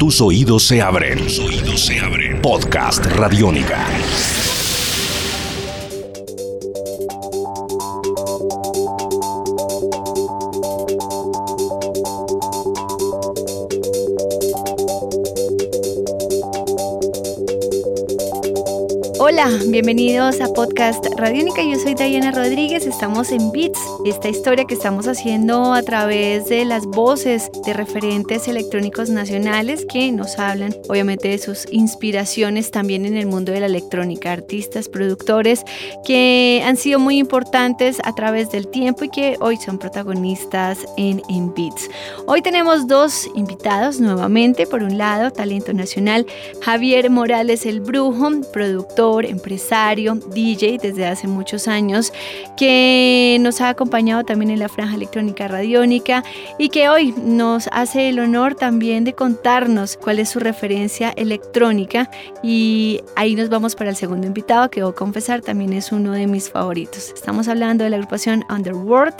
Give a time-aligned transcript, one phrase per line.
[0.00, 1.18] Tus oídos se abren.
[1.18, 2.40] Tus oídos se abren.
[2.40, 3.86] Podcast Radiónica.
[19.18, 21.62] Hola, bienvenidos a Podcast Radiónica.
[21.62, 22.86] Yo soy Diana Rodríguez.
[22.86, 28.48] Estamos en Beats, esta historia que estamos haciendo a través de las voces de referentes
[28.48, 33.66] electrónicos nacionales que nos hablan, obviamente, de sus inspiraciones también en el mundo de la
[33.66, 34.32] electrónica.
[34.32, 35.62] Artistas, productores
[36.06, 41.20] que han sido muy importantes a través del tiempo y que hoy son protagonistas en,
[41.28, 41.90] en Beats.
[42.26, 44.66] Hoy tenemos dos invitados nuevamente.
[44.66, 46.24] Por un lado, talento nacional,
[46.62, 52.12] Javier Morales el Brujo, productor empresario, DJ desde hace muchos años,
[52.56, 56.24] que nos ha acompañado también en la franja electrónica radiónica
[56.58, 62.10] y que hoy nos hace el honor también de contarnos cuál es su referencia electrónica
[62.42, 66.26] y ahí nos vamos para el segundo invitado que debo confesar también es uno de
[66.26, 67.12] mis favoritos.
[67.14, 69.14] Estamos hablando de la agrupación Underworld.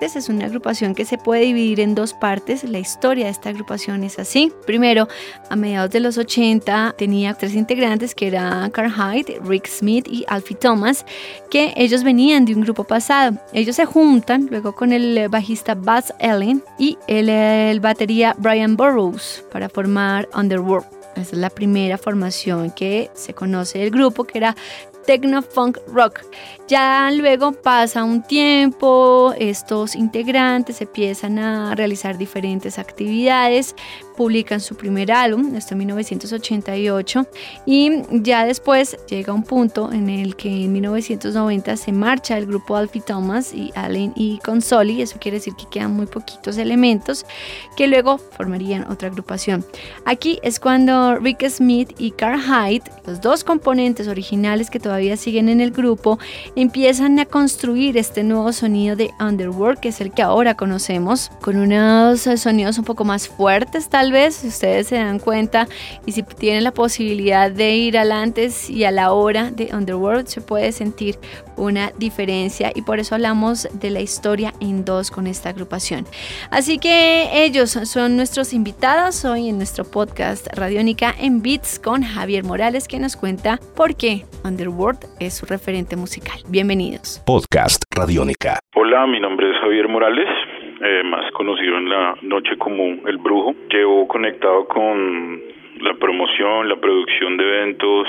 [0.00, 2.64] Esta es una agrupación que se puede dividir en dos partes.
[2.64, 4.52] La historia de esta agrupación es así.
[4.66, 5.08] Primero,
[5.50, 10.24] a mediados de los 80 tenía tres integrantes que eran Carl Hyde, Rick Smith y
[10.28, 11.04] Alfie Thomas,
[11.50, 13.38] que ellos venían de un grupo pasado.
[13.52, 19.68] Ellos se juntan luego con el bajista Buzz Ellen y el, batería Brian Burroughs para
[19.68, 20.86] formar Underworld.
[21.16, 24.56] Esa es la primera formación que se conoce del grupo, que era
[25.04, 26.20] Techno Funk Rock.
[26.68, 33.74] Ya luego pasa un tiempo, estos integrantes empiezan a realizar diferentes actividades,
[34.22, 37.26] publican su primer álbum, esto en 1988,
[37.66, 42.76] y ya después llega un punto en el que en 1990 se marcha el grupo
[42.76, 47.26] Alfie Thomas y Allen y Consoli, eso quiere decir que quedan muy poquitos elementos
[47.76, 49.64] que luego formarían otra agrupación.
[50.04, 55.48] Aquí es cuando Rick Smith y Carl Hyde, los dos componentes originales que todavía siguen
[55.48, 56.20] en el grupo,
[56.54, 61.56] empiezan a construir este nuevo sonido de Underworld, que es el que ahora conocemos, con
[61.56, 65.66] unos sonidos un poco más fuertes tal vez, si ustedes se dan cuenta
[66.06, 70.26] y si tienen la posibilidad de ir al antes y a la hora de Underworld,
[70.26, 71.18] se puede sentir
[71.56, 76.06] una diferencia y por eso hablamos de la historia en dos con esta agrupación.
[76.50, 82.44] Así que ellos son nuestros invitados hoy en nuestro podcast Radiónica en Beats con Javier
[82.44, 86.38] Morales que nos cuenta por qué Underworld es su referente musical.
[86.48, 87.22] Bienvenidos.
[87.26, 88.58] Podcast Radiónica.
[88.74, 90.28] Hola, mi nombre es Javier Morales.
[90.84, 93.54] Eh, más conocido en la noche como El Brujo.
[93.70, 95.40] Llevo conectado con
[95.80, 98.08] la promoción, la producción de eventos,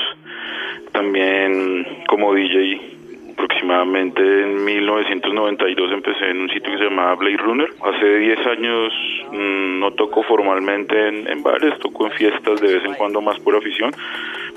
[0.91, 2.93] también como DJ
[3.33, 7.69] aproximadamente en 1992 empecé en un sitio que se llamaba Blade Runner.
[7.81, 8.93] Hace 10 años
[9.31, 13.55] mm, no toco formalmente en, bares, toco en fiestas de vez en cuando más por
[13.55, 13.91] afición.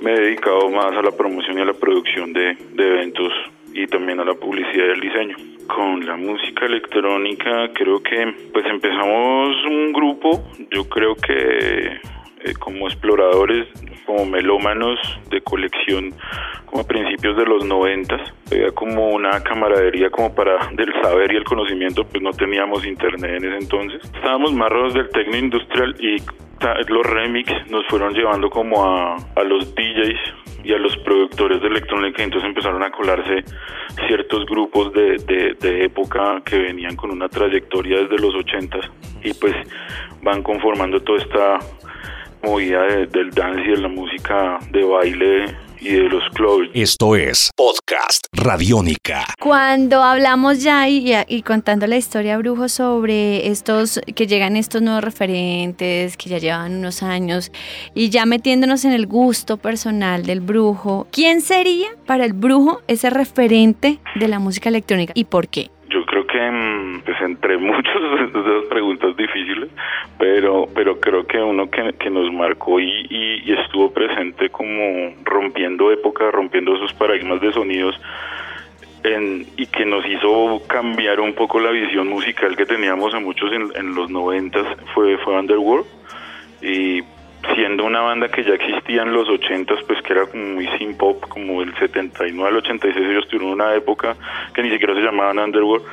[0.01, 3.33] Me he dedicado más a la promoción y a la producción de, de eventos
[3.77, 5.37] y también a la publicidad y al diseño.
[5.67, 12.01] Con la música electrónica creo que pues empezamos un grupo, yo creo que
[12.47, 13.67] eh, como exploradores,
[14.07, 14.99] como melómanos
[15.31, 16.15] de colección,
[16.65, 21.37] como a principios de los noventas, había como una camaradería como para del saber y
[21.37, 24.01] el conocimiento, pues no teníamos internet en ese entonces.
[24.05, 26.17] Estábamos rodeados del tecno industrial y
[26.89, 31.69] los remix nos fueron llevando como a, a los DJs y a los productores de
[31.69, 33.45] electrónica, entonces empezaron a colarse
[34.09, 38.91] ciertos grupos de, de, de época que venían con una trayectoria desde los ochentas
[39.23, 39.55] y pues
[40.23, 41.59] van conformando toda esta
[42.43, 45.45] movida del dance y de la música de baile
[45.81, 46.69] y de los clubs.
[46.75, 49.25] Esto es Podcast Radiónica.
[49.41, 55.05] Cuando hablamos ya y, y, contando la historia, Brujo, sobre estos que llegan estos nuevos
[55.05, 57.53] referentes que ya llevan unos años
[57.95, 63.11] y ya metiéndonos en el gusto personal del Brujo, ¿quién sería para el Brujo ese
[63.11, 65.71] referente de la música electrónica y por qué?
[65.89, 68.69] Yo creo que mm, pues entre muchos de esas
[69.17, 69.71] difíciles,
[70.19, 75.91] pero pero creo que uno que, que nos marcó y, y, estuvo presente como rompiendo
[75.91, 77.99] épocas, rompiendo esos paradigmas de sonidos
[79.03, 83.53] en, y que nos hizo cambiar un poco la visión musical que teníamos a muchos
[83.53, 85.87] en, en los noventas fue, fue Underworld.
[86.63, 87.03] Y
[87.55, 90.97] siendo una banda que ya existía en los 80 pues que era como muy sin
[90.97, 94.17] pop, como el 79 al 86 ellos tuvieron una época
[94.55, 95.85] que ni siquiera se llamaban Underworld,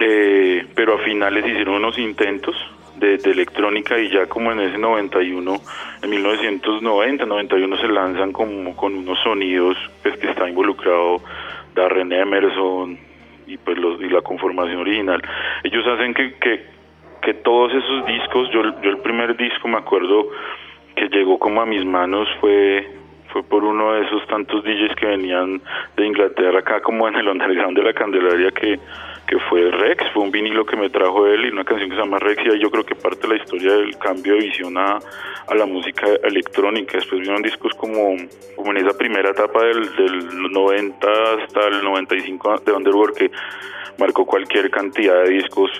[0.00, 2.56] eh, pero a finales hicieron unos intentos
[2.96, 5.56] de, electrónica y ya como en ese 91,
[6.02, 11.20] en 1990, 91 se lanzan como con unos sonidos pues que está involucrado
[11.74, 12.98] Darren Emerson
[13.46, 15.22] y pues los y la conformación original.
[15.64, 16.64] Ellos hacen que, que,
[17.22, 20.28] que todos esos discos, yo, yo el primer disco me acuerdo
[20.96, 22.86] que llegó como a mis manos fue
[23.32, 25.62] fue por uno de esos tantos DJs que venían
[25.96, 28.78] de Inglaterra acá como en el underground de la Candelaria que,
[29.30, 32.02] que fue Rex, fue un vinilo que me trajo él y una canción que se
[32.02, 34.76] llama Rex y ahí yo creo que parte de la historia del cambio de visión
[34.76, 34.98] a,
[35.46, 38.16] a la música electrónica, después vinieron discos como,
[38.56, 41.08] como en esa primera etapa del, del 90
[41.44, 43.30] hasta el 95 de Underworld que
[44.00, 45.70] marcó cualquier cantidad de discos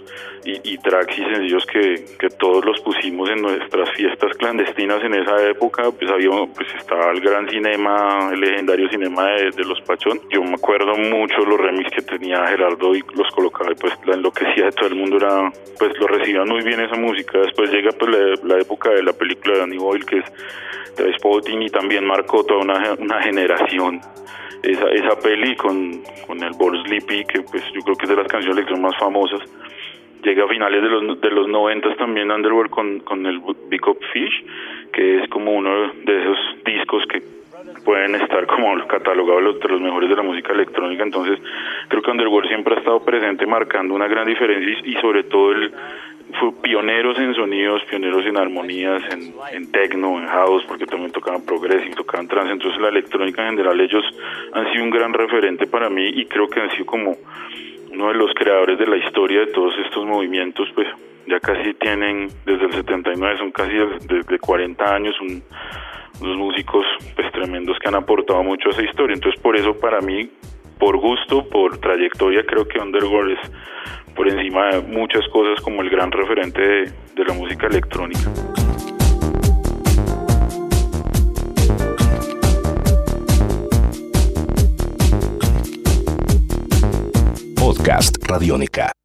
[0.44, 5.49] y, tracks y sencillos que, que, todos los pusimos en nuestras fiestas clandestinas en esa
[5.49, 5.91] época.
[5.91, 10.20] Pues había, pues estaba el gran cinema, el legendario cinema de, Los Pachón.
[10.31, 14.14] Yo me acuerdo mucho los remix que tenía Gerardo y los colocaba y pues la
[14.14, 17.38] enloquecía de todo el mundo era, pues lo recibían muy bien esa música.
[17.38, 18.10] Después llega pues
[18.44, 22.60] la, época de la película de Danny Boyle que es Spotting y también marcó toda
[22.60, 24.00] una, una generación
[24.62, 28.16] esa, esa peli con, con el Ball Sleepy, que pues yo creo que es de
[28.16, 29.40] las canciones electro más famosas.
[30.22, 33.40] Llega a finales de los, de los 90 también Underworld con, con el
[33.70, 34.44] Big Up Fish,
[34.93, 37.39] que es como uno de esos discos que
[37.84, 41.02] pueden estar como catalogados de los mejores de la música electrónica.
[41.02, 41.38] Entonces,
[41.88, 45.72] creo que Underworld siempre ha estado presente marcando una gran diferencia y sobre todo el,
[46.62, 49.02] pioneros en sonidos, pioneros en armonías,
[49.52, 53.80] en, techno, en house, porque también tocaban progressive, tocaban trance, entonces la electrónica en general
[53.80, 54.04] ellos
[54.52, 57.16] han sido un gran referente para mí y creo que han sido como
[57.90, 60.86] uno de los creadores de la historia de todos estos movimientos, pues
[61.26, 63.72] ya casi tienen desde el 79, son casi
[64.08, 65.14] desde 40 años
[66.20, 66.84] unos músicos
[67.14, 70.31] pues tremendos que han aportado mucho a esa historia, entonces por eso para mí,
[70.78, 73.50] por gusto, por trayectoria, creo que Underworld es
[74.14, 76.93] por encima de muchas cosas como el gran referente de,
[77.26, 78.31] la música electrónica.
[87.56, 89.00] Podcast Radiónica.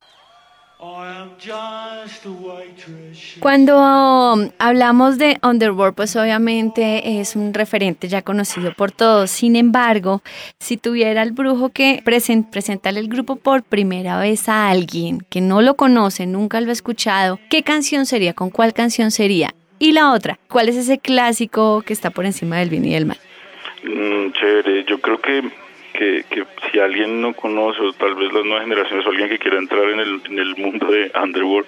[3.39, 9.31] Cuando hablamos de Underworld, pues obviamente es un referente ya conocido por todos.
[9.31, 10.22] Sin embargo,
[10.60, 15.62] si tuviera el brujo que presentarle el grupo por primera vez a alguien que no
[15.62, 18.33] lo conoce, nunca lo ha escuchado, ¿qué canción sería?
[18.33, 19.54] ¿Con cuál canción sería?
[19.80, 23.06] Y la otra, ¿cuál es ese clásico que está por encima del bien y del
[23.06, 23.18] mal?
[23.83, 25.64] Mm, chévere, yo creo que
[25.97, 26.25] que,
[26.71, 29.89] si alguien no conoce, o tal vez las nuevas generaciones, o alguien que quiera entrar
[29.89, 31.68] en el, en el mundo de Underworld,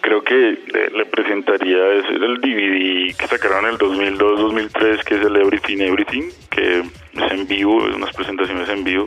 [0.00, 0.58] creo que
[0.94, 6.30] le, presentaría es el DVD que sacaron en el 2002-2003, que es el Everything Everything,
[6.50, 9.06] que es en vivo, es unas presentaciones en vivo,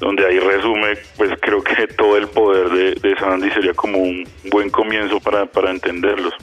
[0.00, 4.24] donde ahí resume, pues creo que todo el poder de, de Sandy sería como un
[4.50, 6.34] buen comienzo para entenderlos.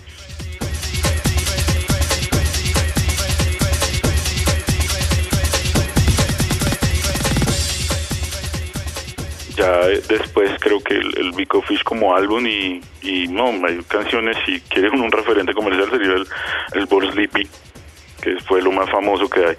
[9.56, 12.82] Ya después creo que el, el Vico Fish como álbum y,
[13.30, 16.28] no, hay canciones, si quieren un referente comercial sería el,
[16.74, 17.48] el Boris Sleepy,
[18.22, 19.56] que fue lo más famoso que hay.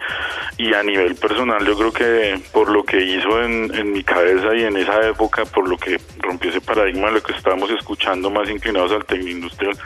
[0.59, 4.55] Y a nivel personal yo creo que por lo que hizo en, en mi cabeza
[4.55, 8.49] y en esa época, por lo que rompió ese paradigma lo que estábamos escuchando más
[8.49, 9.77] inclinados al tecno industrial,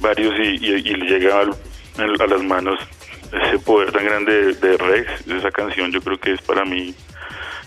[0.00, 2.78] varios y, y, y le llega a las manos
[3.32, 6.94] ese poder tan grande de, de Rex, esa canción yo creo que es para mí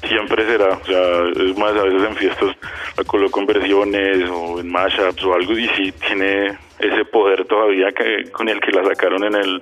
[0.08, 2.56] siempre será, o sea, es más, a veces en fiestas
[2.98, 7.92] la coloco en versiones o en mashups o algo y sí tiene ese poder todavía
[7.92, 9.62] que con el que la sacaron en el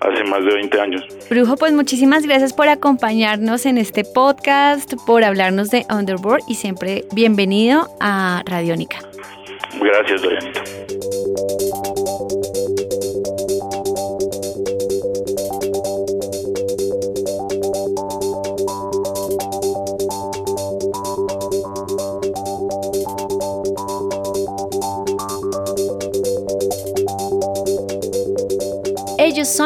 [0.00, 1.02] hace más de 20 años.
[1.30, 7.04] Brujo, pues muchísimas gracias por acompañarnos en este podcast, por hablarnos de Underboard y siempre
[7.12, 8.98] bienvenido a Radiónica.
[9.80, 10.62] Gracias, Dorianita.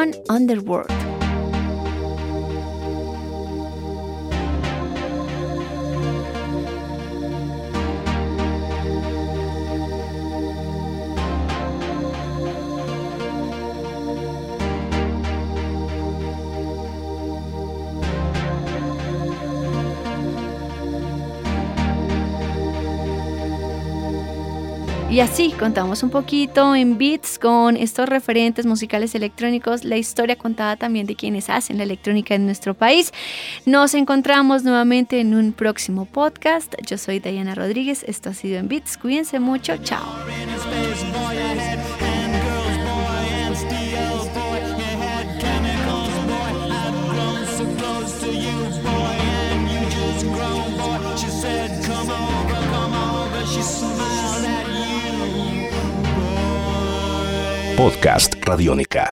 [0.03, 1.02] Ellos son Underworld.
[25.13, 30.77] Y así contamos un poquito en beats con estos referentes musicales electrónicos, la historia contada
[30.77, 33.13] también de quienes hacen la electrónica en nuestro país.
[33.67, 36.75] Nos encontramos nuevamente en un próximo podcast.
[36.87, 38.97] Yo soy Diana Rodríguez, esto ha sido en beats.
[38.97, 40.03] Cuídense mucho, chao.
[57.83, 59.12] Podcast Radiónica.